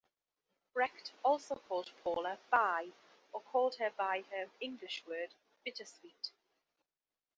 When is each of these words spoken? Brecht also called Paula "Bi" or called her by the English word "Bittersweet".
Brecht 0.73 1.13
also 1.23 1.57
called 1.57 1.91
Paula 2.03 2.39
"Bi" 2.49 2.91
or 3.33 3.41
called 3.41 3.75
her 3.75 3.91
by 3.95 4.23
the 4.31 4.49
English 4.59 5.03
word 5.05 5.35
"Bittersweet". 5.63 6.31